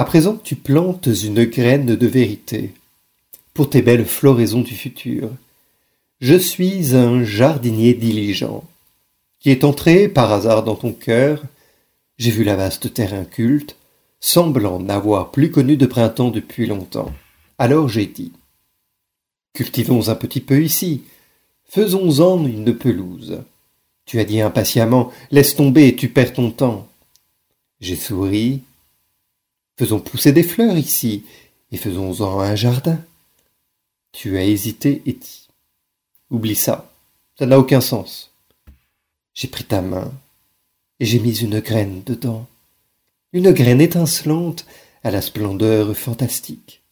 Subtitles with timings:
[0.00, 2.72] À présent tu plantes une graine de vérité
[3.52, 5.28] pour tes belles floraisons du futur.
[6.20, 8.62] Je suis un jardinier diligent
[9.40, 11.42] qui est entré par hasard dans ton cœur.
[12.16, 13.74] J'ai vu la vaste terre inculte,
[14.20, 17.12] semblant n'avoir plus connu de printemps depuis longtemps.
[17.58, 18.30] Alors j'ai dit
[19.52, 21.02] Cultivons un petit peu ici,
[21.70, 23.40] faisons-en une pelouse.
[24.06, 26.86] Tu as dit impatiemment Laisse tomber, tu perds ton temps.
[27.80, 28.62] J'ai souri
[29.78, 31.24] Faisons pousser des fleurs ici,
[31.70, 32.98] et faisons-en un jardin.
[34.10, 35.20] Tu as hésité et.
[36.30, 36.92] Oublie ça,
[37.38, 38.32] ça n'a aucun sens.
[39.34, 40.12] J'ai pris ta main,
[40.98, 42.48] et j'ai mis une graine dedans,
[43.32, 44.66] une graine étincelante
[45.04, 46.82] à la splendeur fantastique.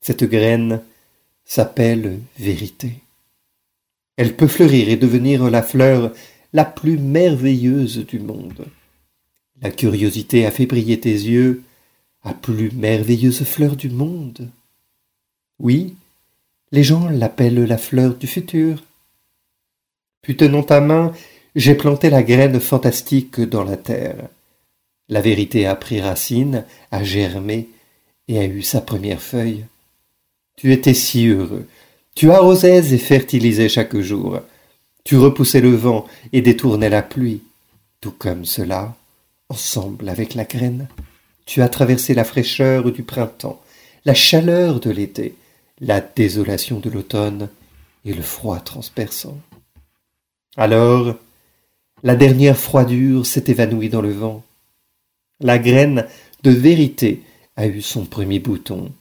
[0.00, 0.82] Cette graine
[1.44, 2.94] s'appelle vérité.
[4.16, 6.12] Elle peut fleurir et devenir la fleur
[6.52, 8.66] la plus merveilleuse du monde.
[9.62, 11.62] La curiosité a fait briller tes yeux,
[12.24, 14.50] la plus merveilleuse fleur du monde.
[15.58, 15.96] Oui,
[16.72, 18.84] les gens l'appellent la fleur du futur.
[20.22, 21.12] Puis tenant ta main,
[21.54, 24.28] j'ai planté la graine fantastique dans la terre.
[25.08, 27.68] La vérité a pris racine, a germé
[28.28, 29.64] et a eu sa première feuille.
[30.56, 31.66] Tu étais si heureux.
[32.14, 34.40] Tu arrosais et fertilisais chaque jour.
[35.04, 37.42] Tu repoussais le vent et détournais la pluie.
[38.00, 38.94] Tout comme cela,
[39.48, 40.88] ensemble avec la graine.
[41.48, 43.58] Tu as traversé la fraîcheur du printemps,
[44.04, 45.34] la chaleur de l'été,
[45.80, 47.48] la désolation de l'automne
[48.04, 49.38] et le froid transperçant.
[50.58, 51.14] Alors,
[52.02, 54.44] la dernière froidure s'est évanouie dans le vent.
[55.40, 56.06] La graine
[56.42, 57.22] de vérité
[57.56, 58.92] a eu son premier bouton.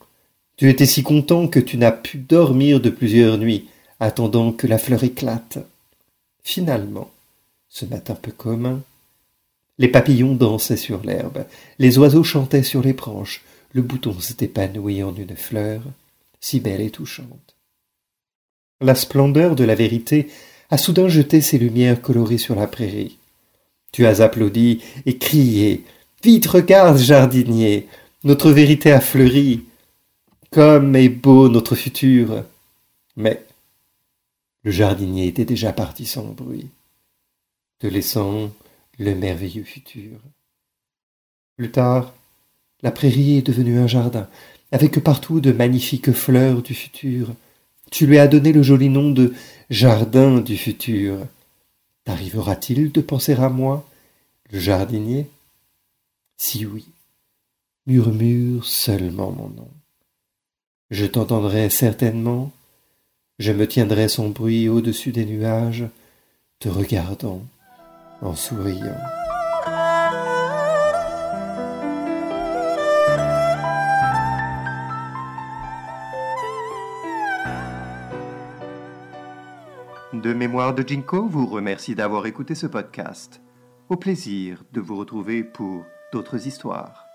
[0.55, 3.67] Tu étais si content que tu n'as pu dormir de plusieurs nuits,
[3.99, 5.57] attendant que la fleur éclate.
[6.45, 7.11] Finalement,
[7.67, 8.83] ce matin peu commun,
[9.77, 11.45] les papillons dansaient sur l'herbe,
[11.79, 13.43] les oiseaux chantaient sur les branches,
[13.73, 15.81] le bouton s'est épanoui en une fleur,
[16.39, 17.55] si belle et touchante.
[18.81, 20.27] La splendeur de la vérité
[20.69, 23.17] a soudain jeté ses lumières colorées sur la prairie.
[23.91, 25.83] Tu as applaudi et crié.
[26.23, 27.87] Vite, regarde, jardinier,
[28.23, 29.63] notre vérité a fleuri.
[30.51, 32.43] Comme est beau notre futur.
[33.15, 33.43] Mais
[34.63, 36.67] le jardinier était déjà parti sans bruit,
[37.79, 38.51] te laissant
[38.97, 40.19] le merveilleux futur.
[41.57, 42.13] Plus tard,
[42.81, 44.27] la prairie est devenue un jardin,
[44.71, 47.33] avec partout de magnifiques fleurs du futur.
[47.91, 49.33] Tu lui as donné le joli nom de
[49.69, 51.19] jardin du futur.
[52.03, 53.87] T'arrivera-t-il de penser à moi,
[54.51, 55.27] le jardinier?
[56.37, 56.85] Si oui,
[57.85, 59.69] murmure seulement mon nom.
[60.89, 62.51] Je t'entendrai certainement,
[63.39, 65.85] je me tiendrai son bruit au-dessus des nuages,
[66.59, 67.41] te regardant
[68.21, 68.97] en souriant.
[80.13, 83.41] De mémoire de Jinko vous remercie d'avoir écouté ce podcast.
[83.89, 87.06] Au plaisir de vous retrouver pour d'autres histoires.